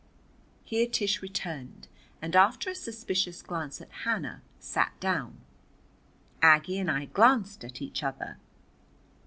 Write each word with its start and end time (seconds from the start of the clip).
Here 0.63 0.87
Tish 0.87 1.21
returned 1.21 1.87
and, 2.23 2.35
after 2.35 2.71
a 2.71 2.73
suspicious 2.73 3.43
glance 3.43 3.81
at 3.81 3.91
Hannah, 4.03 4.41
sat 4.59 4.99
down. 4.99 5.41
Aggie 6.41 6.79
and 6.79 6.89
I 6.89 7.05
glanced 7.05 7.63
at 7.63 7.83
each 7.83 8.01
other. 8.01 8.39